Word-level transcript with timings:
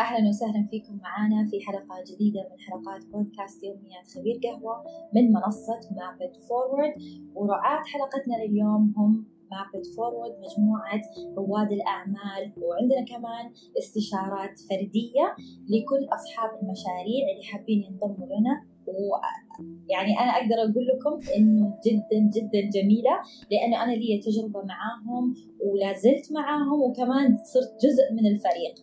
أهلا 0.00 0.28
وسهلا 0.28 0.66
فيكم 0.70 0.98
معنا 1.02 1.50
في 1.50 1.60
حلقة 1.66 2.04
جديدة 2.12 2.40
من 2.50 2.60
حلقات 2.60 3.06
بودكاست 3.12 3.64
يوميات 3.64 4.06
خبير 4.14 4.40
قهوة 4.44 4.84
من 5.14 5.32
منصة 5.32 5.80
Map 5.96 6.20
It 6.20 6.36
Forward 6.36 6.94
ورعاة 7.34 7.82
حلقتنا 7.84 8.44
لليوم 8.44 8.94
هم 8.96 9.24
Map 9.50 9.72
It 9.72 9.86
Forward 9.96 10.32
مجموعة 10.38 11.02
رواد 11.36 11.72
الأعمال. 11.72 12.52
وعندنا 12.56 13.04
كمان 13.04 13.52
استشارات 13.78 14.60
فردية 14.70 15.34
لكل 15.68 16.04
أصحاب 16.14 16.50
المشاريع 16.62 17.22
اللي 17.32 17.44
حابين 17.44 17.82
ينضموا 17.82 18.26
لنا. 18.26 18.75
ويعني 18.88 20.18
أنا 20.20 20.30
أقدر 20.30 20.54
أقول 20.54 20.86
لكم 20.86 21.32
إنه 21.36 21.78
جدا 21.86 22.18
جدا 22.34 22.60
جميلة 22.74 23.14
لأنه 23.50 23.84
أنا 23.84 23.92
لي 23.92 24.20
تجربة 24.26 24.62
معاهم 24.62 25.34
ولا 25.60 25.92
زلت 25.92 26.32
معاهم 26.32 26.82
وكمان 26.82 27.36
صرت 27.36 27.72
جزء 27.82 28.12
من 28.12 28.26
الفريق. 28.26 28.74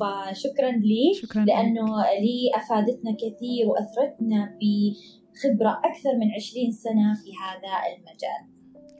فشكرا 0.00 0.70
لي 0.70 1.14
شكرا 1.14 1.44
لأنه 1.44 1.86
لي 2.20 2.50
أفادتنا 2.54 3.12
كثير 3.12 3.68
وأثرتنا 3.68 4.56
بخبرة 4.60 5.80
أكثر 5.84 6.16
من 6.16 6.30
20 6.36 6.70
سنة 6.70 7.14
في 7.14 7.30
هذا 7.42 7.72
المجال. 7.96 8.42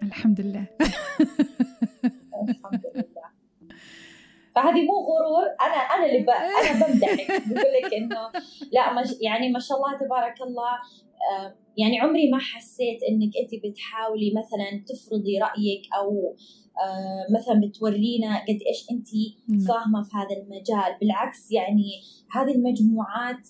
الحمد 0.02 0.40
لله. 0.40 0.66
الحمد 2.48 2.82
لله. 2.94 3.19
فهذه 4.54 4.82
مو 4.82 4.94
غرور 4.94 5.46
أنا 5.60 5.76
أنا 5.76 6.06
اللي 6.06 6.18
ب... 6.18 6.30
أنا 6.60 6.86
بمدحك 6.86 7.48
بقول 7.48 7.72
لك 7.82 7.94
إنه 7.94 8.30
لا 8.72 8.92
مش 8.92 9.08
يعني 9.20 9.48
ما 9.48 9.58
شاء 9.58 9.78
الله 9.78 9.98
تبارك 9.98 10.42
الله 10.42 10.72
آه، 11.30 11.54
يعني 11.76 12.00
عمري 12.00 12.30
ما 12.30 12.38
حسيت 12.38 12.98
إنك 13.02 13.32
أنت 13.42 13.64
بتحاولي 13.64 14.32
مثلا 14.36 14.84
تفرضي 14.88 15.38
رأيك 15.38 15.82
أو 15.98 16.34
آه، 16.84 17.26
مثلا 17.38 17.60
بتورينا 17.60 18.38
قد 18.38 18.58
إيش 18.66 18.90
أنت 18.90 19.08
نعم. 19.48 19.60
فاهمة 19.60 20.02
في 20.02 20.10
هذا 20.16 20.42
المجال 20.42 20.98
بالعكس 21.00 21.52
يعني 21.52 21.90
هذه 22.32 22.54
المجموعات 22.54 23.48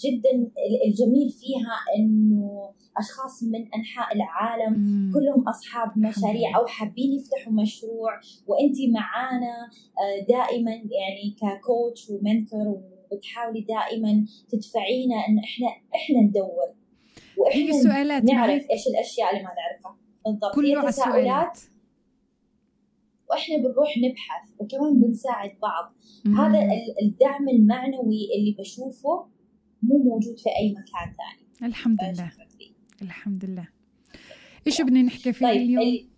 جدا 0.00 0.50
الجميل 0.86 1.30
فيها 1.30 1.74
إنه 1.98 2.70
أشخاص 2.98 3.42
من 3.42 3.74
أنحاء 3.74 4.16
العالم 4.16 4.72
مم. 4.78 5.10
كلهم 5.14 5.48
أصحاب 5.48 5.98
مشاريع 5.98 6.56
أو 6.58 6.66
حابين 6.66 7.12
يفتحوا 7.12 7.52
مشروع 7.52 8.20
وانت 8.46 8.76
معانا 8.94 9.54
آه، 10.00 10.26
دائما 10.28 10.70
يعني 10.70 11.36
ككوتش 11.40 12.10
ومنتور 12.10 12.82
وبتحاولي 13.12 13.60
دائما 13.60 14.26
تدفعينا 14.48 15.14
انه 15.28 15.42
إحنا 15.44 15.66
إحنا 15.94 16.20
ندور. 16.20 16.68
وإحنا 17.38 17.62
السؤالات 17.68 18.24
نعرف 18.24 18.66
إيش 18.70 18.86
الأشياء 18.86 19.30
اللي 19.30 19.42
ما 19.42 19.50
نعرفها. 19.54 19.96
بالضبط. 20.26 20.58
على 20.58 20.92
تساؤلات 20.92 21.52
السؤالات. 21.52 21.58
وإحنا 23.30 23.56
بنروح 23.56 23.94
نبحث 23.98 24.50
وكمان 24.58 25.00
بنساعد 25.00 25.50
بعض. 25.62 25.94
مم. 26.24 26.40
هذا 26.40 26.58
ال- 26.58 26.94
الدعم 27.06 27.48
المعنوي 27.48 28.28
اللي 28.38 28.56
بشوفه 28.58 29.26
مو 29.82 29.98
موجود 29.98 30.38
في 30.38 30.48
أي 30.48 30.70
مكان 30.72 31.14
ثاني 31.16 31.68
الحمد 31.70 31.98
لله. 32.02 32.32
الحمد 33.02 33.44
لله 33.44 33.68
إيش 34.66 34.82
بدنا 34.82 35.02
نحكي 35.02 35.32
فيه 35.32 35.46
طيب 35.46 35.56
اليوم؟ 35.60 35.82
ال- 35.82 36.08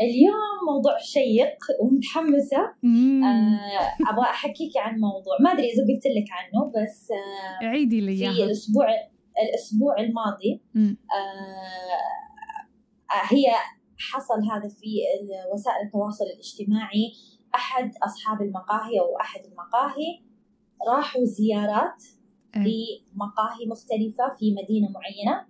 اليوم 0.00 0.74
موضوع 0.74 0.98
شيق 0.98 1.56
ومتحمسة 1.82 2.74
مم. 2.82 3.24
آه، 3.24 4.10
أبغى 4.12 4.30
أحكيك 4.30 4.76
عن 4.76 4.94
موضوع 5.00 5.36
ما 5.44 5.52
أدري 5.52 5.66
إذا 5.66 5.82
قلت 5.82 6.06
لك 6.06 6.30
عنه 6.30 6.72
بس 6.76 7.08
آه، 7.62 7.66
عيدي 7.66 8.00
لي 8.00 8.16
في 8.16 8.44
الأسبوع 8.44 8.86
الأسبوع 9.48 10.00
الماضي 10.00 10.60
مم. 10.74 10.96
آه، 11.10 12.14
هي 13.34 13.46
حصل 13.98 14.34
هذا 14.52 14.68
في 14.68 14.86
وسائل 15.54 15.86
التواصل 15.86 16.24
الاجتماعي 16.24 17.12
أحد 17.54 17.90
أصحاب 18.04 18.42
المقاهي 18.42 19.00
أو 19.00 19.18
أحد 19.20 19.40
المقاهي 19.44 20.22
راحوا 20.88 21.24
زيارات. 21.24 22.02
لمقاهي 22.58 23.66
مختلفة 23.66 24.36
في 24.38 24.54
مدينة 24.54 24.88
معينة 24.90 25.46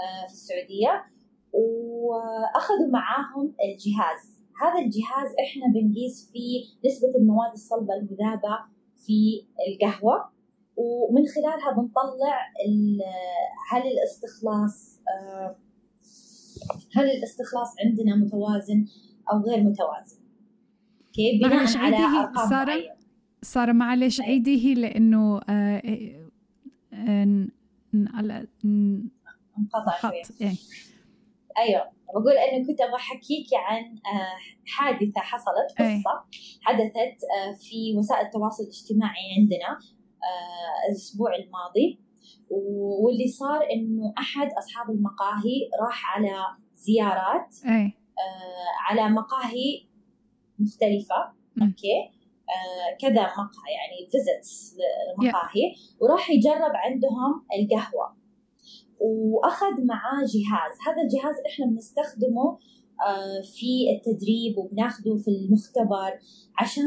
آه، 0.00 0.26
في 0.26 0.32
السعودية. 0.32 1.04
وأخذوا 1.52 2.90
معاهم 2.92 3.54
الجهاز. 3.64 4.40
هذا 4.62 4.78
الجهاز 4.84 5.28
إحنا 5.44 5.66
بنقيس 5.74 6.30
فيه 6.32 6.64
نسبة 6.88 7.08
المواد 7.18 7.52
الصلبة 7.52 7.94
المذابة 7.94 8.58
في 9.06 9.46
القهوة. 9.68 10.30
ومن 10.76 11.26
خلالها 11.26 11.72
بنطلع 11.72 12.36
هل 13.70 13.82
الاستخلاص 13.82 15.00
آه، 15.08 15.56
هل 16.96 17.04
الاستخلاص 17.04 17.74
عندنا 17.84 18.16
متوازن 18.16 18.86
أو 19.32 19.38
غير 19.38 19.62
متوازن؟ 19.62 20.20
أوكي؟ 21.06 21.38
بناء 21.42 21.78
على 21.78 21.96
أرقام 21.96 22.50
سارة؟ 22.50 22.64
معينة. 22.64 22.94
سارة 23.42 23.72
معلش 23.72 24.20
عيدي 24.20 24.66
هي 24.66 24.74
لأنه 24.74 25.40
آه، 25.48 25.82
انقطع 29.58 29.92
خط. 29.98 30.10
شوية. 30.12 30.48
إيه. 30.48 30.56
أيوه. 31.58 31.90
بقول 32.14 32.32
انه 32.32 32.66
كنت 32.66 32.80
أبغى 32.80 32.96
أحكيك 32.96 33.46
عن 33.54 33.82
آه، 33.82 34.36
حادثة 34.66 35.20
حصلت 35.20 35.80
أي. 35.80 35.84
قصة 35.86 36.24
حدثت 36.62 37.18
آه، 37.36 37.52
في 37.58 37.96
وسائل 37.98 38.26
التواصل 38.26 38.62
الاجتماعي 38.62 39.24
عندنا 39.38 39.78
آه، 40.22 40.90
الأسبوع 40.90 41.30
الماضي. 41.34 42.00
واللي 43.04 43.28
صار 43.28 43.60
إنه 43.72 44.14
أحد 44.18 44.48
أصحاب 44.58 44.90
المقاهي 44.90 45.68
راح 45.82 46.16
على 46.16 46.36
زيارات 46.74 47.56
آه، 48.18 48.90
على 48.90 49.08
مقاهي 49.14 49.86
مختلفة. 50.58 51.32
okay. 51.62 52.19
كذا 53.00 53.22
مقهى 53.22 53.70
يعني 53.78 54.10
visits 54.10 54.76
لمقاهي 54.78 55.74
وراح 56.00 56.30
يجرب 56.30 56.72
عندهم 56.74 57.44
القهوة. 57.58 58.16
وأخذ 59.00 59.84
معاه 59.84 60.20
جهاز. 60.20 60.72
هذا 60.86 61.02
الجهاز 61.02 61.34
إحنا 61.46 61.66
بنستخدمه 61.66 62.58
آه، 63.06 63.40
في 63.42 63.90
التدريب 63.96 64.58
وبناخده 64.58 65.16
في 65.16 65.28
المختبر 65.30 66.10
عشان 66.58 66.84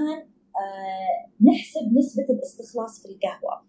آه، 0.61 1.43
نحسب 1.49 1.93
نسبة 1.97 2.25
الاستخلاص 2.29 3.01
في 3.01 3.07
القهوة. 3.09 3.61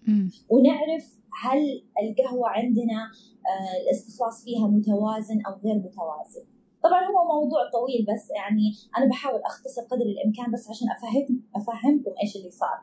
ونعرف 0.48 1.04
هل 1.42 1.84
القهوة 2.02 2.48
عندنا 2.48 3.00
آه، 3.46 3.82
الاستخلاص 3.82 4.44
فيها 4.44 4.66
متوازن 4.66 5.40
أو 5.46 5.52
غير 5.64 5.74
متوازن. 5.74 6.46
طبعا 6.84 7.02
هو 7.04 7.24
موضوع 7.40 7.60
طويل 7.72 8.06
بس 8.14 8.30
يعني 8.30 8.72
أنا 8.98 9.06
بحاول 9.10 9.40
أختصر 9.42 9.82
قدر 9.82 10.02
الإمكان 10.14 10.52
بس 10.52 10.70
عشان 10.70 10.86
أفهم 10.90 11.42
أفهمكم 11.56 12.10
إيش 12.22 12.36
اللي 12.36 12.50
صار. 12.50 12.78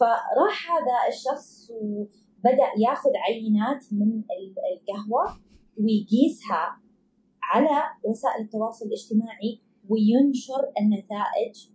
فراح 0.00 0.72
هذا 0.72 1.08
الشخص 1.08 1.70
وبدأ 1.70 2.68
ياخذ 2.88 3.10
عينات 3.28 3.84
من 3.92 4.08
ال- 4.18 4.54
القهوة 4.72 5.40
ويقيسها 5.80 6.80
على 7.42 7.82
وسائل 8.04 8.42
التواصل 8.44 8.86
الاجتماعي 8.86 9.60
وينشر 9.88 10.72
النتائج 10.80 11.68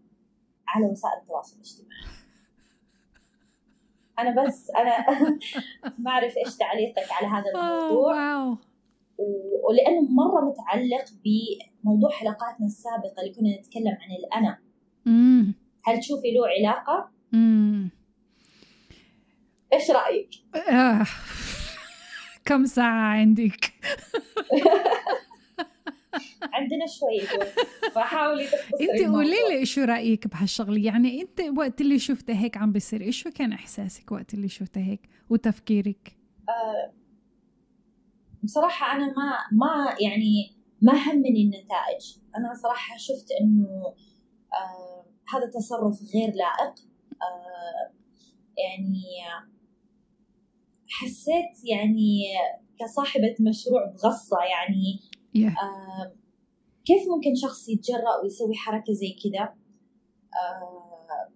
على 0.68 0.86
وسائل 0.86 1.22
التواصل 1.22 1.56
الاجتماعي. 1.56 2.24
أنا 4.20 4.44
بس 4.44 4.70
أنا 4.70 5.06
ما 6.04 6.12
أعرف 6.12 6.34
إيش 6.38 6.58
تعليقك 6.58 7.12
على 7.12 7.28
هذا 7.28 7.52
أوه، 7.56 7.78
الموضوع. 7.90 8.58
واو 9.24 9.64
و- 9.64 9.68
ولأنه 9.70 10.02
مرة 10.10 10.42
متعلق 10.50 11.06
بموضوع 11.84 12.10
حلقاتنا 12.10 12.66
السابقة 12.66 13.22
اللي 13.22 13.34
كنا 13.34 13.60
نتكلم 13.60 13.88
عن 14.02 14.12
الأنا 14.20 14.58
مم. 15.06 15.54
هل 15.86 16.00
تشوفي 16.00 16.32
له 16.32 16.42
علاقة؟ 16.48 17.10
مم. 17.32 17.90
إيش 19.74 19.92
رأيك؟ 19.92 20.30
آه. 20.70 21.06
كم 22.46 22.66
ساعة 22.66 23.08
عندك؟ 23.18 23.74
عندنا 26.54 26.86
شوية 26.88 27.38
وقت 27.40 27.54
فحاولي 27.96 28.48
تختصري 28.48 29.06
أنت. 29.06 29.14
قولي 29.16 29.36
لي 29.50 29.66
شو 29.66 29.82
رأيك 29.84 30.28
بهالشغلة 30.28 30.86
يعني 30.86 31.22
أنت 31.22 31.58
وقت 31.58 31.82
اللي 31.82 32.00
شفتها 32.00 32.36
هيك 32.36 32.58
عم 32.58 32.72
بيصير 32.72 33.02
إيش 33.02 33.28
كان 33.28 33.54
إحساسك 33.54 34.12
وقت 34.12 34.34
اللي 34.34 34.48
شفتها 34.48 34.84
هيك 34.84 35.10
وتفكيرك 35.30 36.16
بصراحة 38.44 38.96
أنا 38.96 39.06
ما 39.06 39.38
ما 39.52 39.96
يعني 40.00 40.56
ما 40.82 40.94
همني 40.94 41.44
النتائج. 41.44 42.18
أنا 42.38 42.54
صراحة 42.54 42.98
شفت 42.98 43.28
إنه 43.42 43.68
آه 44.54 45.06
هذا 45.34 45.52
تصرف 45.54 46.00
غير 46.16 46.28
لائق. 46.28 46.76
آه 47.22 47.94
يعني 48.58 49.04
حسيت 50.90 51.66
يعني 51.70 52.24
كصاحبة 52.80 53.36
مشروع 53.40 53.86
بغصة 53.86 54.38
يعني. 54.38 55.00
Yeah. 55.38 55.64
آه 55.64 56.14
كيف 56.86 57.02
ممكن 57.16 57.36
شخص 57.36 57.70
يتجرأ 57.70 58.22
ويسوي 58.24 58.56
حركة 58.56 58.94
زي 58.94 59.16
كذا؟ 59.24 59.44
آه 59.44 61.30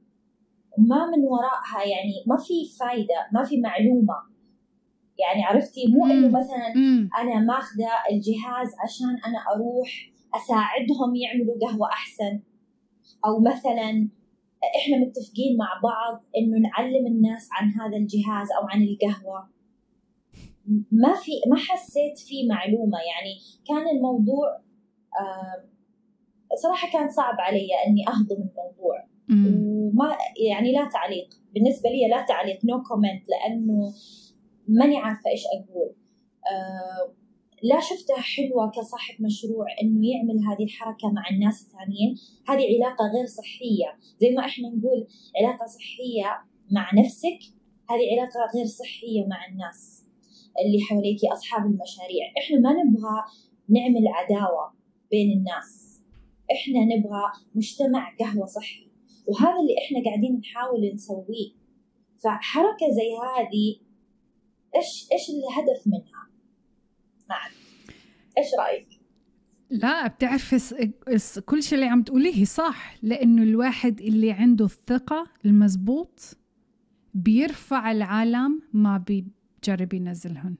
ما 0.77 1.05
من 1.05 1.23
وراءها 1.23 1.83
يعني 1.83 2.23
ما 2.27 2.37
في 2.37 2.53
فايدة 2.79 3.27
ما 3.33 3.43
في 3.43 3.61
معلومة. 3.61 4.36
يعني 5.19 5.43
عرفتي؟ 5.43 5.87
مو 5.87 6.05
مم. 6.05 6.27
مثلا 6.27 6.73
مم. 6.75 7.09
أنا 7.19 7.39
ماخذة 7.39 7.89
الجهاز 8.11 8.69
عشان 8.83 9.09
أنا 9.25 9.39
أروح 9.55 9.89
أساعدهم 10.35 11.15
يعملوا 11.15 11.55
قهوة 11.61 11.87
أحسن. 11.87 12.39
أو 13.25 13.39
مثلا 13.39 14.09
إحنا 14.77 14.97
متفقين 14.97 15.57
مع 15.57 15.79
بعض 15.83 16.23
إنه 16.37 16.57
نعلم 16.57 17.07
الناس 17.07 17.49
عن 17.51 17.69
هذا 17.69 17.97
الجهاز 17.97 18.47
أو 18.51 18.67
عن 18.67 18.83
القهوة. 18.83 19.49
ما 20.91 21.13
في 21.13 21.31
ما 21.47 21.57
حسيت 21.57 22.19
في 22.19 22.47
معلومة. 22.47 22.97
يعني 22.97 23.33
كان 23.67 23.95
الموضوع 23.95 24.61
صراحة 26.63 26.91
كان 26.93 27.09
صعب 27.09 27.35
علي 27.39 27.67
إني 27.87 28.07
أهضم 28.07 28.41
الموضوع. 28.49 29.07
وما 29.29 30.17
يعني 30.49 30.71
لا 30.71 30.89
تعليق. 30.93 31.29
بالنسبة 31.53 31.89
لي 31.89 32.07
لا 32.07 32.25
تعليق 32.25 32.65
no 32.65 32.87
no 32.87 32.95
comment 32.95 33.23
لأنه 33.29 33.93
ماني 34.67 34.97
عارفة 34.97 35.29
إيش 35.29 35.43
أقول. 35.55 35.95
لا 37.63 37.79
شفتها 37.79 38.17
حلوة 38.17 38.71
كصاحب 38.71 39.21
مشروع 39.21 39.65
إنه 39.81 40.07
يعمل 40.09 40.39
هذه 40.39 40.63
الحركة 40.63 41.11
مع 41.11 41.29
الناس 41.31 41.61
الثانيين. 41.61 42.15
هذه 42.47 42.63
علاقة 42.75 43.11
غير 43.15 43.25
صحية. 43.25 43.97
زي 44.21 44.29
ما 44.29 44.45
إحنا 44.45 44.69
نقول 44.69 45.07
علاقة 45.39 45.65
صحية 45.65 46.45
مع 46.71 46.91
نفسك 46.93 47.39
هذه 47.89 48.03
علاقة 48.11 48.39
غير 48.55 48.65
صحية 48.65 49.25
مع 49.27 49.47
الناس 49.51 50.05
اللي 50.65 50.81
حواليك 50.89 51.19
أصحاب 51.33 51.65
المشاريع. 51.65 52.33
إحنا 52.37 52.59
ما 52.59 52.71
نبغى 52.83 53.23
نعمل 53.69 54.07
عداوة 54.07 54.73
بين 55.11 55.37
الناس. 55.37 56.01
إحنا 56.51 56.79
نبغى 56.95 57.23
مجتمع 57.55 58.15
قهوة 58.19 58.45
صحي. 58.45 58.87
وهذا 59.27 59.59
اللي 59.61 59.75
إحنا 59.85 60.03
قاعدين 60.05 60.39
نحاول 60.39 60.93
نسويه. 60.93 61.51
فحركة 62.23 62.89
زي 62.89 63.09
هذه 63.25 63.86
إيش 64.75 65.07
إيش 65.11 65.29
الهدف 65.29 65.87
منها؟ 65.87 66.29
ما 67.29 67.35
إيش 68.37 68.47
رأيك 68.59 68.97
لا 69.69 70.07
بتعرف 70.07 70.73
كل 71.45 71.63
شيء 71.63 71.75
اللي 71.75 71.89
عم 71.89 72.03
تقوليه 72.03 72.45
صح 72.45 72.95
لأنه 73.03 73.43
الواحد 73.43 74.01
اللي 74.01 74.31
عنده 74.31 74.65
الثقة 74.65 75.27
المزبوط 75.45 76.37
بيرفع 77.13 77.91
العالم 77.91 78.61
ما 78.73 78.97
بيجرب 78.97 79.93
ينزلهن 79.93 80.55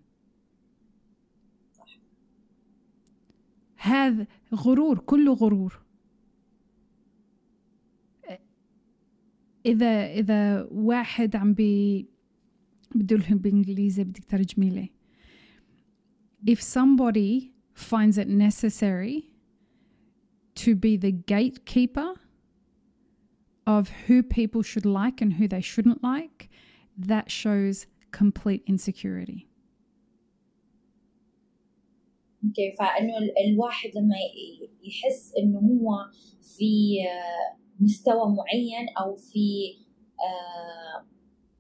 صح. 1.74 2.00
هذا 3.76 4.28
غرور 4.56 5.00
كله 5.00 5.34
غرور 5.34 5.88
إذا 9.66 10.14
إذا 10.14 10.68
واحد 10.72 11.36
عم 11.36 11.54
بي 11.54 12.08
بده 12.97 13.17
لهم 13.17 13.39
بالانجليزي 13.39 14.05
بدك 14.05 14.25
ترجمي 14.25 14.71
لي 14.71 14.91
if 16.51 16.61
somebody 16.61 17.53
finds 17.75 18.19
it 18.19 18.29
necessary 18.29 19.33
to 20.55 20.75
be 20.75 20.97
the 20.97 21.13
gatekeeper 21.13 22.15
of 23.67 23.89
who 24.07 24.23
people 24.23 24.63
should 24.63 24.85
like 24.85 25.21
and 25.21 25.35
who 25.35 25.47
they 25.49 25.61
shouldn't 25.61 26.03
like, 26.03 26.51
that 26.99 27.31
shows 27.31 27.87
complete 28.11 28.63
insecurity. 28.67 29.49
اوكي 32.45 32.73
okay, 32.73 32.77
فانه 32.79 33.15
الواحد 33.49 33.91
لما 33.97 34.17
يحس 34.83 35.33
انه 35.39 35.59
هو 35.59 36.11
في 36.43 36.97
مستوى 37.81 38.37
معين 38.37 38.89
او 39.01 39.17
في 39.17 39.77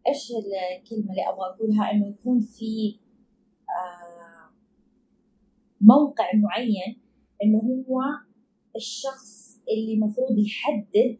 إيش 0.07 0.31
الكلمة 0.31 1.09
اللي 1.11 1.29
أبغى 1.29 1.45
أقولها؟ 1.55 1.91
إنه 1.91 2.07
يكون 2.07 2.39
في 2.39 2.99
موقع 5.81 6.25
معين 6.35 7.01
إنه 7.43 7.59
هو 7.59 8.01
الشخص 8.75 9.57
اللي 9.71 9.93
المفروض 9.93 10.37
يحدد. 10.37 11.17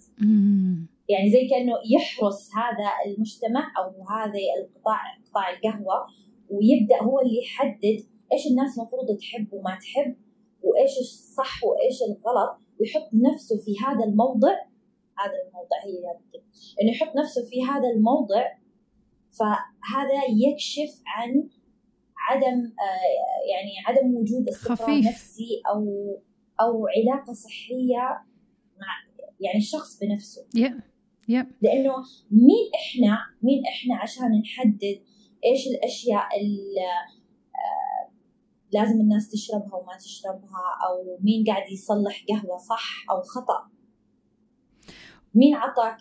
يعني 1.10 1.30
زي 1.32 1.48
كأنه 1.48 1.74
يحرس 1.96 2.50
هذا 2.56 2.90
المجتمع 3.06 3.74
أو 3.78 4.04
هذا 4.04 4.40
القطاع 4.60 5.00
قطاع 5.30 5.50
القهوة 5.50 6.08
ويبدأ 6.50 7.04
هو 7.04 7.20
اللي 7.20 7.38
يحدد 7.44 8.06
إيش 8.34 8.48
الناس 8.48 8.78
المفروض 8.78 9.18
تحب 9.18 9.54
وما 9.54 9.78
تحب 9.82 10.16
وإيش 10.64 10.98
الصح 11.00 11.64
وإيش 11.64 12.02
الغلط 12.02 12.60
ويحط 12.80 13.10
نفسه 13.14 13.58
في 13.58 13.76
هذا 13.86 14.06
الموضع. 14.06 14.56
هذا 15.18 15.34
الموضع 15.48 15.78
هي. 15.84 16.18
إنه 16.82 16.92
يحط 16.92 17.16
نفسه 17.16 17.46
في 17.46 17.64
هذا 17.64 17.90
الموضع 17.96 18.46
فهذا 19.30 20.22
يكشف 20.30 21.02
عن 21.08 21.50
عدم 22.30 22.60
آه، 22.66 23.52
يعني 23.52 23.72
عدم 23.88 24.16
وجود 24.16 24.48
استقرار 24.50 25.00
نفسي 25.00 25.62
أو 25.70 25.84
أو 26.62 26.88
علاقة 26.88 27.34
صحيه 27.34 28.26
مع 28.80 29.18
يعني 29.40 29.58
الشخص 29.58 30.00
بنفسه 30.00 30.42
yeah. 30.42 30.74
yeah. 31.32 31.46
لأنه 31.62 31.94
مين 32.32 32.70
إحنا 32.76 33.18
مين 33.42 33.64
إحنا 33.66 33.96
عشان 33.96 34.42
نحدد 34.42 35.02
إيش 35.46 35.68
الأشياء 35.68 36.40
اللي 36.40 36.82
آه، 37.56 38.12
لازم 38.72 39.02
الناس 39.02 39.30
تشربها 39.30 39.76
وما 39.76 39.98
تشربها 39.98 40.64
أو 40.90 41.18
مين 41.22 41.44
قاعد 41.48 41.72
يصلح 41.72 42.26
قهوة 42.30 42.58
صح 42.58 43.06
أو 43.12 43.22
خطأ 43.22 43.70
مين 45.34 45.56
عطاك 45.56 45.98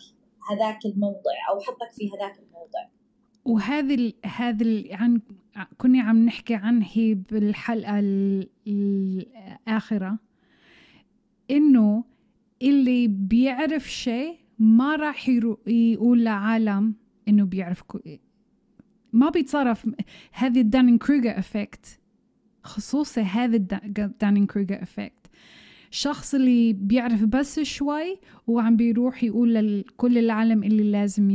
هذاك 0.51 0.85
الموضع 0.85 1.37
أو 1.49 1.59
حطك 1.59 1.91
في 1.91 2.09
هذاك 2.09 2.39
الموضع 2.39 2.96
وهذه 3.47 3.95
ال 3.95 4.13
هذه 4.25 4.61
ال 4.61 4.87
عن 4.91 5.21
كنا 5.77 6.01
عم 6.01 6.25
نحكي 6.25 6.55
عنه 6.55 6.87
بالحلقة 7.31 7.99
الآخرة 8.67 10.19
إنه 11.51 12.03
اللي 12.61 13.07
بيعرف 13.07 13.91
شيء 13.91 14.37
ما 14.59 14.95
راح 14.95 15.29
يقول 15.67 16.23
لعالم 16.23 16.93
إنه 17.27 17.43
بيعرف 17.43 17.83
ما 19.13 19.29
بيتصرف. 19.29 19.89
هذه 20.31 20.61
ال 20.61 20.97
Dunning-Kruger 20.97 21.39
effect 21.39 21.99
خصوصا 22.63 23.21
هذا 23.21 23.55
ال 23.55 24.45
Dunning-Kruger 24.45 24.81
effect 24.81 25.27
الشخص 25.91 26.35
اللي 26.35 26.73
بيعرف 26.73 27.23
بس 27.23 27.59
شوي 27.59 28.19
وعم 28.47 28.75
بيروح 28.75 29.23
يقول 29.23 29.53
لكل 29.53 30.17
العالم 30.17 30.63
اللي 30.63 30.91
لازم 30.91 31.31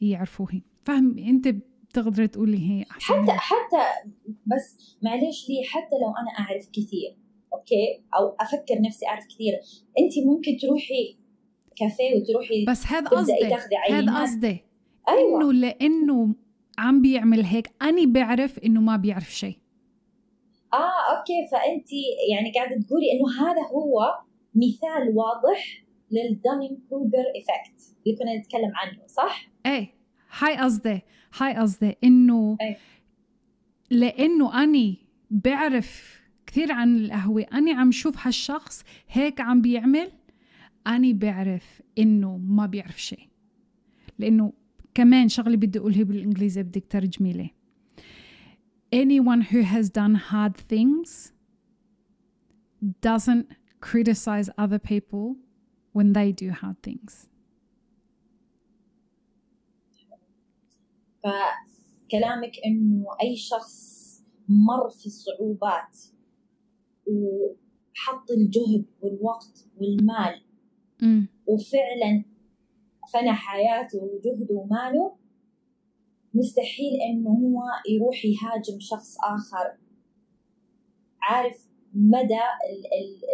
يعرفوه. 0.00 0.60
فهم 0.88 1.18
انت 1.18 1.54
تقدري 1.94 2.28
تقولي 2.28 2.58
هي 2.58 2.84
أحسن 2.90 3.14
حتى 3.14 3.32
حتى 3.32 4.10
بس 4.46 4.96
معلش 5.02 5.48
لي 5.48 5.64
حتى 5.64 5.96
لو 6.02 6.08
أنا 6.08 6.30
أعرف 6.38 6.68
كثير 6.72 7.16
أوكي؟ 7.52 8.04
أو 8.18 8.36
أفكر 8.40 8.80
نفسي 8.86 9.06
أعرف 9.06 9.24
كثير 9.26 9.52
أنت 9.98 10.26
ممكن 10.26 10.56
تروحي 10.56 11.18
كافيه 11.76 12.14
وتروحي 12.16 12.64
بس 12.68 12.86
هذا 12.86 13.08
قصدي 13.08 13.32
هذا 13.90 14.22
قصدي 14.22 14.64
أيوة. 15.08 15.40
إنه 15.40 15.52
لإنه 15.52 16.34
عم 16.78 17.02
بيعمل 17.02 17.44
هيك 17.44 17.70
أني 17.82 18.06
بعرف 18.06 18.58
إنه 18.58 18.80
ما 18.80 18.96
بيعرف 18.96 19.34
شيء 19.34 19.56
آه 20.72 21.16
okay. 21.18 21.48
فأنت 21.52 21.88
يعني 22.30 22.52
قاعدة 22.52 22.86
تقولي 22.86 23.06
إنه 23.12 23.50
هذا 23.50 23.62
هو 23.62 24.18
مثال 24.54 25.16
واضح 25.16 25.84
لل 26.10 26.26
Dunning 26.26 26.84
-Kruger 26.90 27.24
effect 27.36 27.96
اللي 28.06 28.18
كنا 28.18 28.36
نتكلم 28.36 28.72
عنه 28.74 29.06
صح؟ 29.06 29.50
إيه. 29.66 29.97
هاي 30.38 30.56
قصدي 30.56 31.00
هاي 31.38 31.56
قصدي 31.56 31.94
إنه 32.04 32.58
لإنه 33.90 34.62
أني 34.62 35.06
بعرف 35.30 36.18
كثير 36.46 36.72
عن 36.72 36.96
القهوة 36.96 37.46
أني 37.54 37.72
عم 37.72 37.90
شوف 37.90 38.26
هالشخص 38.26 38.84
هيك 39.08 39.40
عم 39.40 39.62
بيعمل 39.62 40.10
أني 40.86 41.12
بعرف 41.12 41.82
إنه 41.98 42.36
ما 42.36 42.66
بيعرف 42.66 43.02
شيء 43.02 43.28
لأنه 44.18 44.52
كمان 44.94 45.28
شغلة 45.28 45.56
بدي 45.56 45.78
أقولها 45.78 46.02
بالإنجليزي 46.02 46.62
بدك 46.62 46.84
ترجمي 46.90 47.32
لي. 47.32 47.50
Anyone 48.94 49.42
who 49.42 49.62
has 49.62 49.90
done 49.90 50.14
hard 50.14 50.56
things 50.56 51.32
doesn't 53.00 53.46
criticize 53.80 54.48
other 54.58 54.78
people 54.78 55.36
when 55.92 56.12
they 56.14 56.32
do 56.32 56.50
hard 56.50 56.78
things. 56.82 57.28
فكلامك 61.22 62.52
إنه 62.66 63.06
أي 63.22 63.36
شخص 63.36 63.98
مر 64.48 64.90
في 64.90 65.06
الصعوبات 65.06 65.98
وحط 67.06 68.30
الجهد 68.30 68.84
والوقت 69.00 69.68
والمال 69.76 70.42
م. 71.02 71.26
وفعلا 71.46 72.24
فنى 73.12 73.32
حياته 73.32 73.98
وجهده 73.98 74.54
وماله 74.54 75.16
مستحيل 76.34 77.00
إنه 77.10 77.30
هو 77.30 77.60
يروح 77.88 78.24
يهاجم 78.24 78.80
شخص 78.80 79.16
آخر. 79.24 79.78
عارف 81.22 81.68
مدى 81.94 82.40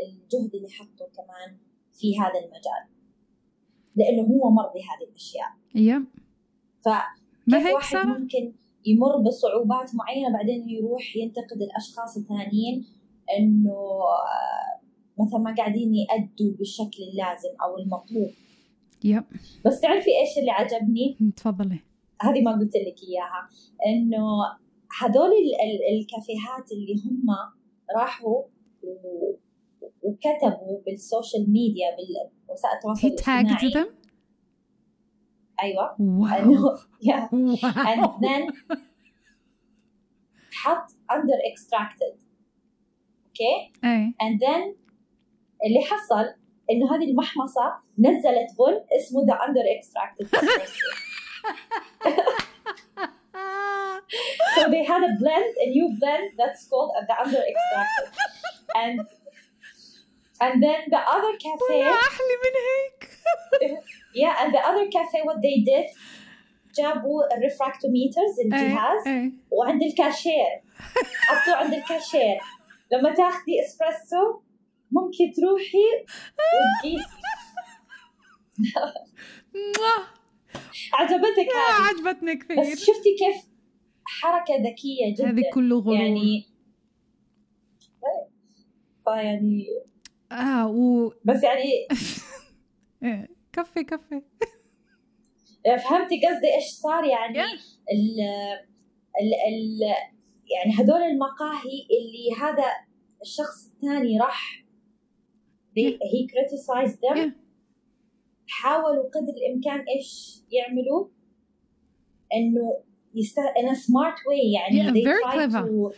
الجهد 0.08 0.54
اللي 0.54 0.68
حطه 0.68 1.08
كمان 1.16 1.58
في 1.92 2.20
هذا 2.20 2.38
المجال؟ 2.44 2.94
لأنه 3.96 4.22
هو 4.22 4.50
مر 4.50 4.66
بهذه 4.68 5.08
الأشياء. 5.10 5.48
يب 5.74 6.04
ف 6.84 6.88
ما 7.46 7.66
هيك 7.66 7.74
واحد 7.74 7.92
صار؟ 7.92 8.06
ممكن 8.18 8.52
يمر 8.86 9.16
بصعوبات 9.18 9.94
معينة 9.94 10.32
بعدين 10.32 10.68
يروح 10.68 11.16
ينتقد 11.16 11.62
الأشخاص 11.62 12.16
الثانيين 12.16 12.84
إنه 13.38 13.70
آه، 13.70 15.22
مثلا 15.22 15.38
ما 15.38 15.54
قاعدين 15.54 15.94
يأدوا 15.94 16.56
بالشكل 16.58 17.02
اللازم 17.12 17.48
أو 17.62 17.78
المطلوب. 17.78 18.30
يب. 19.04 19.24
بس 19.66 19.80
تعرفي 19.80 20.10
إيش 20.20 20.38
اللي 20.38 20.50
عجبني؟ 20.50 21.16
تفضلي. 21.36 21.78
هذه 22.20 22.42
ما 22.42 22.52
قلت 22.52 22.76
لك 22.76 22.96
إياها. 23.08 23.48
إنه 23.86 24.24
هذول 25.00 25.26
ال- 25.26 25.60
ال- 25.64 25.98
الكافيهات 26.00 26.72
اللي 26.72 26.94
هم 26.94 27.26
راحوا 27.96 28.42
وكتبوا 30.02 30.80
بالسوشيال 30.86 31.52
ميديا 31.52 31.86
بالوسائل 31.96 32.74
التواصل 32.76 33.00
الاجتماعي. 33.42 33.84
ايوه 35.61 35.95
wow 35.99 36.33
انه 36.33 36.77
yeah. 37.03 37.27
and 37.91 38.01
wow 38.05 38.19
then 38.21 38.43
حط 40.53 40.91
under 41.11 41.38
extracted 41.51 42.15
اوكي 43.27 43.71
ايه 43.83 44.11
and 44.23 44.39
then 44.39 44.75
اللي 45.65 45.81
حصل 45.81 46.33
انه 46.71 46.95
هذه 46.95 47.09
المحمصه 47.11 47.79
نزلت 47.99 48.49
بن 48.59 48.85
اسمه 48.97 49.25
the 49.25 49.38
under 49.39 49.65
extracted 49.75 50.27
espresso 50.38 50.89
so 54.55 54.61
they 54.73 54.83
had 54.91 55.01
a 55.09 55.13
blend 55.21 55.51
a 55.65 55.67
new 55.75 55.88
blend 55.99 56.27
that's 56.39 56.63
called 56.69 56.91
the 57.09 57.15
under 57.23 57.41
extracted 57.51 58.09
and 58.83 58.97
and 60.45 60.55
then 60.63 60.81
the 60.95 61.01
other 61.15 61.33
cafe 61.45 61.73
ولا 61.73 61.91
احلى 61.91 62.35
من 62.43 62.55
هيك 62.69 63.12
yeah 64.14 64.34
and 64.40 64.50
the 64.54 64.62
other 64.68 64.86
cafe 64.96 65.18
what 65.28 65.38
they 65.46 65.56
did 65.70 65.86
جابوا 66.76 67.36
ال 67.36 67.43
refractometers 67.43 68.40
الجهاز 68.44 69.06
إيه 69.06 69.32
وعند 69.50 69.82
الكاشير. 69.82 70.62
حطوه 71.28 71.56
عند 71.56 71.74
الكاشير. 71.74 72.38
لما 72.92 73.14
تاخذي 73.14 73.60
اسبريسو 73.64 74.40
ممكن 74.90 75.32
تروحي 75.36 75.88
وتقيسي. 76.54 77.16
عجبتك 80.92 81.48
هذه. 81.54 81.88
عجبتني 81.88 82.34
بس 82.34 82.42
كثير 82.44 82.76
شفتي 82.76 83.16
كيف 83.18 83.44
حركة 84.04 84.54
ذكية 84.54 85.14
جدا. 85.18 85.30
هذه 85.30 85.42
كله 85.54 85.78
غرور. 85.78 86.00
يعني 86.00 86.46
فيعني 89.04 89.66
آه 90.32 90.68
و 90.68 91.12
بس 91.24 91.42
يعني 91.42 91.88
إيه، 93.04 93.28
كفي 93.52 93.84
كفي. 93.84 94.23
فهمتي 95.64 96.20
قصدي 96.26 96.54
إيش 96.54 96.64
صار؟ 96.64 97.04
يعني. 97.04 97.42
ال 97.92 98.20
ال 99.20 99.34
ال 99.49 99.80
يعني 100.50 100.73
هذول 100.78 101.02
المقاهي 101.02 101.87
اللي 101.90 102.42
هذا 102.42 102.64
الشخص 103.23 103.66
الثاني 103.66 104.18
راح 104.20 104.64
criticized 106.32 106.96
them. 106.96 107.16
Yeah. 107.16 107.30
حاولوا 108.49 109.11
قدر 109.11 109.32
الإمكان 109.32 109.84
إيش 109.96 110.40
يعملوا؟ 110.50 111.08
إنه 112.34 112.82
يست 113.14 113.38
in 113.38 113.68
a 113.68 113.75
smart 113.75 114.18
way 114.18 114.54
يعني 114.54 114.82
Yeah, 114.82 114.92
they 114.92 115.04
very 115.04 115.25
clever. 115.32 115.62
too 115.62 115.94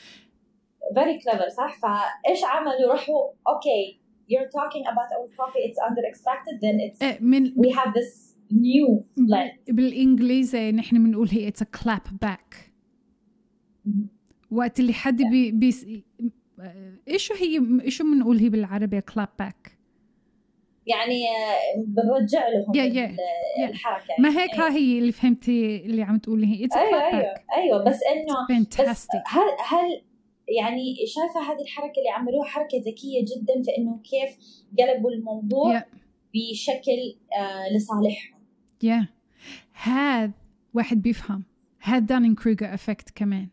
very 0.95 1.19
clever 1.21 1.49
صح؟ 1.49 1.79
فإيش 1.81 2.45
عملوا؟ 2.45 2.93
راحوا 2.93 3.33
okay 3.49 4.01
you're 4.29 4.51
talking 4.61 4.85
about 4.93 5.09
our 5.17 5.29
coffee 5.41 5.63
it's 5.69 5.81
under 5.89 6.05
extracted 6.11 6.57
then 6.65 6.77
it's 6.89 7.03
إيه، 7.03 7.19
من 7.21 7.47
we 7.55 7.71
have 7.77 7.93
this 7.93 8.37
new 8.53 9.03
blend. 9.21 9.59
بالإنجليزي 9.75 10.73
نحن 10.73 11.05
بنقول 11.05 11.29
هي 11.29 11.49
it's 11.49 11.63
clap 11.63 12.01
back 12.23 12.73
وقت 14.51 14.81
اللي 14.81 14.93
حد 14.93 15.23
بي 15.23 15.51
بيس 15.51 15.87
إيش 17.09 17.33
هي 17.33 17.63
إيش 17.85 18.03
بنقول 18.03 18.39
هي 18.39 18.49
بالعربي 18.49 19.01
clap 19.01 19.29
back 19.39 19.77
يعني 20.87 21.25
آه، 21.29 21.85
بنرجع 21.87 22.49
لهم 22.49 22.73
Yeah, 22.75 22.79
ال- 22.79 22.95
yeah, 22.95 23.19
yeah. 23.61 23.69
الحركة. 23.71 24.15
ما 24.19 24.29
هيك 24.43 24.51
أيوة. 24.55 24.67
ها 24.69 24.77
هي 24.77 24.99
اللي 24.99 25.13
فهمتي 25.13 25.77
اللي 25.87 26.03
عم 26.03 26.19
تقولي 26.19 26.47
هي. 26.47 26.65
it's 26.65 26.77
أيوه 26.77 26.91
clap 26.91 27.03
أيوه 27.15 27.23
back 27.23 27.45
أيوه 27.57 27.85
بس 27.85 28.01
إنه 28.13 28.25
بس 28.43 28.49
fantastic 28.49 29.21
هل 29.27 29.43
هل 29.69 30.03
يعني 30.49 30.95
شايفة 31.07 31.53
هذه 31.53 31.63
الحركة 31.63 31.99
اللي 31.99 32.11
عملوها 32.17 32.45
حركة 32.49 32.79
ذكية 32.79 33.21
جدا 33.25 33.63
في 33.63 33.71
إنه 33.79 33.99
كيف 33.99 34.37
قلبوا 34.79 35.11
الموضوع 35.11 35.81
Yeah. 35.81 35.85
بشكل 36.35 37.17
آه 37.41 37.77
لصالحهم 37.77 38.41
يا 38.83 39.09
هذا 39.73 40.33
واحد 40.75 41.03
بيفهم. 41.03 41.45
هذا 41.81 41.99
Dunning-Kruger 41.99 42.75
effect 42.75 43.11
كمان. 43.11 43.49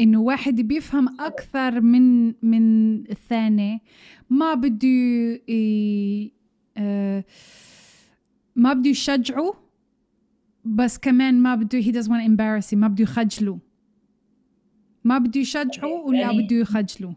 إنه 0.00 0.20
واحد 0.20 0.54
بيفهم 0.60 1.20
أكثر 1.20 1.80
من 1.80 2.34
من 2.42 2.94
الثاني. 3.10 3.82
ما 4.30 4.54
بده 4.54 5.40
آه، 6.76 7.24
ما 8.56 8.72
بده 8.72 8.90
يشجعه 8.90 9.54
بس 10.64 10.98
كمان 10.98 11.34
ما 11.42 11.54
بده 11.54 11.82
he 11.82 11.86
doesn't 11.92 12.08
want 12.08 12.22
to 12.22 12.28
embarrass 12.28 12.70
him. 12.70 12.76
ما 12.76 12.88
بده 12.88 13.02
يخجله. 13.02 13.58
ما 15.08 15.18
بده 15.18 15.40
يشجعه 15.40 16.06
ولا 16.06 16.20
يعني- 16.20 16.42
بده 16.42 16.56
يخجله؟ 16.56 17.14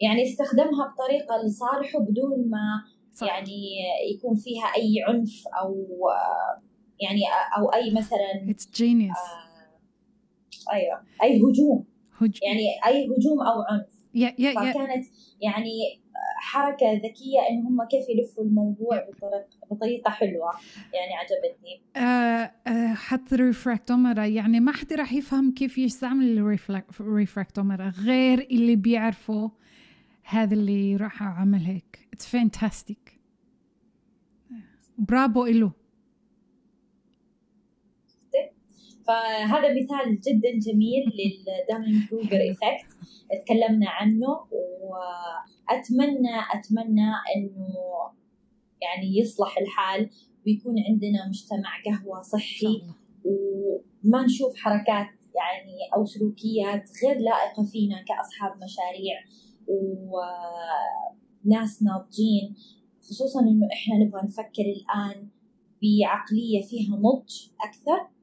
يعني 0.00 0.22
استخدمها 0.22 0.94
بطريقة 0.94 1.46
لصالحه 1.46 1.98
بدون 1.98 2.50
ما 2.50 2.84
صح. 3.14 3.26
يعني 3.26 3.58
يكون 4.14 4.36
فيها 4.36 4.64
أي 4.76 4.94
عنف 5.08 5.44
أو 5.62 5.74
آه، 6.10 6.62
يعني 7.00 7.20
أو 7.58 7.68
أي 7.68 7.90
مثلا 7.94 8.46
it's 8.48 8.64
genius. 8.78 9.18
آه، 9.18 10.72
أيوه 10.72 11.02
أي 11.22 11.38
هجوم. 11.38 11.84
هج... 12.18 12.38
يعني 12.42 12.66
أي 12.86 13.04
هجوم 13.06 13.40
أو 13.40 13.62
عنف. 13.70 13.86
yeah 14.14 14.34
yeah 14.38 14.50
yeah 14.50 14.72
فكانت 14.72 15.04
يعني 15.40 16.01
حركة 16.42 16.92
ذكية 16.92 17.40
إن 17.50 17.66
هم 17.66 17.84
كيف 17.84 18.08
يلفوا 18.08 18.44
الموضوع 18.44 19.08
بطريقة 19.08 19.46
بطريقة 19.70 20.10
حلوة. 20.10 20.50
يعني 20.94 21.14
عجبتني. 21.14 21.82
آه، 21.96 22.52
آه، 22.66 22.94
حط 22.94 23.32
ال 23.32 23.39
refractometer 23.39 24.24
يعني 24.24 24.60
ما 24.60 24.72
حد 24.72 24.92
راح 24.92 25.12
يفهم 25.12 25.54
كيف 25.54 25.78
يستعمل 25.78 26.56
ال 27.00 27.06
refractometer 27.06 27.88
غير 28.04 28.40
اللي 28.40 28.76
بيعرفه 28.76 29.50
هذا 30.24 30.54
اللي 30.54 30.96
راح 30.96 31.22
عمل 31.22 31.60
هيك. 31.60 32.08
it's 32.12 32.26
fantastic 32.26 33.20
برافو 34.98 35.46
إله. 35.46 35.81
فهذا 39.06 39.68
مثال 39.74 40.20
جدا 40.20 40.50
جميل 40.58 41.04
لل 41.18 42.06
Dunning-Kruger 42.10 42.40
effect 42.40 42.90
تكلمنا 43.44 43.90
عنه 43.90 44.28
وأتمنى 44.82 46.34
أتمنى 46.54 47.10
إنه 47.36 47.74
يعني 48.82 49.18
يصلح 49.18 49.58
الحال 49.58 50.10
ويكون 50.46 50.74
عندنا 50.88 51.28
مجتمع 51.28 51.70
صحي. 51.84 52.82
وما 53.24 54.24
نشوف 54.24 54.56
حركات 54.56 55.06
يعني 55.36 55.76
أو 55.96 56.04
سلوكيات 56.04 56.90
غير 57.04 57.18
لائقة 57.18 57.64
فينا 57.64 58.02
كأصحاب 58.08 58.52
مشاريع 58.62 59.16
وناس 61.44 61.82
ناضجين. 61.82 62.54
خصوصا 63.00 63.40
إنه 63.40 63.68
إحنا 63.72 63.94
نبغى 64.04 64.20
نفكر 64.24 64.62
الآن 64.62 65.28
بعقلية 65.82 66.62
فيها 66.62 66.96
نضج 66.96 67.32
أكثر. 67.64 68.00
و- 68.02 68.21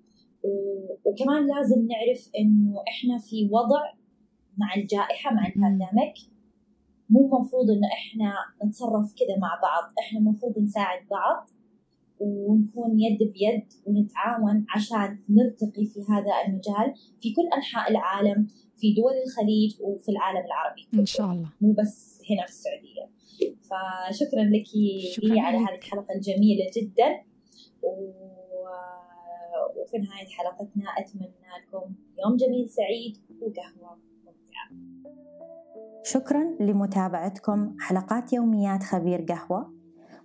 وكمان 1.05 1.47
لازم 1.47 1.87
نعرف 1.87 2.29
إنه 2.39 2.83
إحنا 2.87 3.17
في 3.17 3.49
وضع 3.51 3.81
مع 4.57 4.75
الجائحة 4.75 5.33
مع 5.33 5.47
البانديميك. 5.47 6.13
مو 7.09 7.27
مفروض 7.27 7.69
إنه 7.69 7.87
إحنا 7.87 8.33
نتصرف 8.65 9.13
كده 9.13 9.37
مع 9.37 9.59
بعض. 9.61 9.93
إحنا 9.99 10.19
المفروض 10.19 10.59
نساعد 10.59 11.07
بعض 11.11 11.49
ونكون 12.19 12.99
يد 12.99 13.19
بيد 13.19 13.67
ونتعاون 13.85 14.65
عشان 14.75 15.19
نرتقي 15.29 15.85
في 15.85 15.99
هذا 16.09 16.31
المجال 16.47 16.93
في 17.21 17.33
كل 17.33 17.47
أنحاء 17.55 17.91
العالم 17.91 18.47
في 18.75 18.93
دول 18.93 19.11
الخليج 19.25 19.81
وفي 19.81 20.09
العالم 20.09 20.45
العربي 20.45 20.87
إن 20.93 21.05
شاء 21.05 21.31
الله. 21.31 21.49
مو 21.61 21.71
بس 21.71 22.21
هنا 22.29 22.45
في 22.45 22.51
السعودية. 22.51 23.09
فشكرا 23.69 24.43
لك 24.43 24.65
شكراً 25.13 25.27
لي 25.27 25.39
على. 25.39 25.57
هذه 25.57 25.75
الحلقة 25.75 26.15
الجميلة 26.15 26.65
جدا. 26.77 27.09
و... 27.83 28.11
وفي 29.81 29.97
نهاية 29.97 30.27
حلقتنا. 30.27 30.85
أتمنى 30.99 31.31
لكم 31.67 31.93
يوم 32.25 32.35
جميل 32.37 32.69
سعيد 32.69 33.17
وقهوة 33.41 33.97
ممتعة. 34.25 34.69
شكرا 36.03 36.43
لمتابعتكم 36.59 37.75
حلقات 37.79 38.33
يوميات 38.33 38.83
خبير 38.83 39.21
قهوة 39.21 39.73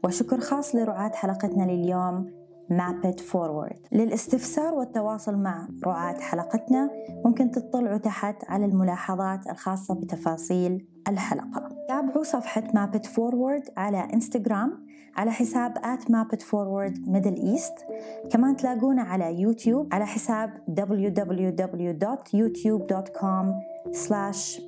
وشكر 0.04 0.40
خاص 0.40 0.74
لرعاة 0.74 1.12
حلقتنا 1.14 1.72
لليوم 1.72 2.44
Map 2.70 3.00
It 3.00 3.20
Forward 3.20 3.86
للاستفسار 3.92 4.74
والتواصل 4.74 5.36
مع 5.36 5.68
رعاة 5.86 6.20
حلقتنا 6.20 6.90
ممكن 7.24 7.50
تطلعوا 7.50 7.98
تحت 7.98 8.44
على 8.44 8.64
الملاحظات 8.64 9.46
الخاصة 9.50 9.94
بتفاصيل 9.94 10.86
الحلقة. 11.08 11.73
تابعوا 11.88 12.22
صفحة 12.22 12.64
Map 12.74 12.93
It 12.93 13.06
Forward 13.06 13.68
على 13.76 14.08
انستغرام 14.14 14.84
على 15.16 15.30
حساب 15.30 15.78
at 15.78 16.00
mapitforward 16.00 16.98
middle 17.06 17.38
east. 17.38 17.84
كمان 18.30 18.56
تلاقونا 18.56 19.02
على 19.02 19.40
يوتيوب 19.40 19.94
على 19.94 20.06
حساب 20.06 20.50
www.youtube.com 20.80 23.46
slash 23.92 24.60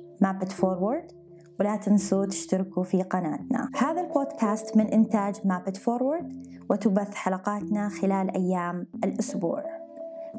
forward. 0.61 1.13
ولا 1.59 1.75
تنسوا 1.75 2.25
تشتركوا 2.25 2.83
في 2.83 3.01
قناتنا. 3.01 3.69
هذا 3.75 4.01
البودكاست 4.01 4.77
من 4.77 4.87
إنتاج 4.87 5.35
Map 5.45 5.64
It 5.64 5.77
Forward 5.77 6.45
وتبث 6.69 7.15
حلقاتنا 7.15 7.89
خلال 7.89 8.35
أيام 8.35 8.87
الأسبوع. 9.03 9.63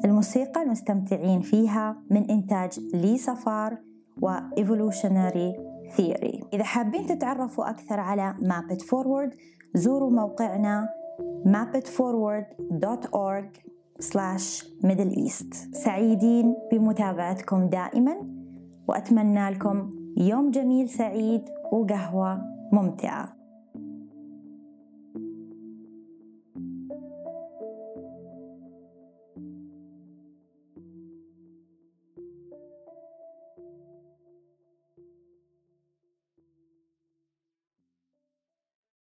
الموسيقى 0.05 0.63
المستمتعين 0.63 1.41
فيها 1.41 1.97
من 2.09 2.29
إنتاج 2.29 2.79
لي 2.93 3.17
صفار 3.17 3.77
و 4.21 4.37
Evolutionary 4.59 5.68
Theory. 5.97 6.43
إذا 6.53 6.63
حابين 6.63 7.05
تتعرفوا 7.05 7.69
أكثر 7.69 7.99
على 7.99 8.35
مابت 8.41 8.81
فورورد 8.81 9.33
زوروا 9.73 10.11
موقعنا 10.11 10.89
mapitforward.org 11.45 13.45
slash 13.99 14.63
middle 14.83 15.13
east. 15.27 15.55
سعيدين 15.71 16.55
بمتابعتكم 16.71 17.69
دائما 17.69 18.15
وأتمنى 18.87 19.49
لكم 19.49 19.91
يوم 20.17 20.51
جميل 20.51 20.89
سعيد 20.89 21.49
وقهوة 21.71 22.41
ممتعة. 22.73 23.38